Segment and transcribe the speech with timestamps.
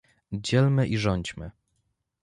[0.31, 1.51] Dzielmy i rządźmy